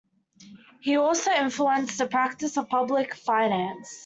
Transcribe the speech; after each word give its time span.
He 0.79 0.95
also 0.97 1.29
influenced 1.31 1.99
the 1.99 2.07
practice 2.07 2.57
of 2.57 2.69
public 2.69 3.13
finance. 3.13 3.97